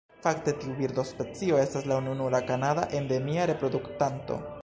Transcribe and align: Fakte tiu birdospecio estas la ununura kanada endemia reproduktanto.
Fakte 0.25 0.53
tiu 0.61 0.71
birdospecio 0.79 1.59
estas 1.65 1.85
la 1.91 1.99
ununura 2.03 2.41
kanada 2.49 2.87
endemia 3.01 3.49
reproduktanto. 3.55 4.43